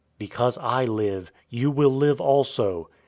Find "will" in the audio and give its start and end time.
1.69-1.91